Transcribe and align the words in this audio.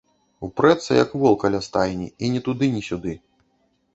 Упрэцца, 0.45 0.87
як 1.03 1.11
вол 1.23 1.35
каля 1.43 1.59
стайні, 1.67 2.07
і 2.27 2.31
ні 2.37 2.43
туды, 2.47 2.65
ні 2.79 2.81
сюды. 2.89 3.13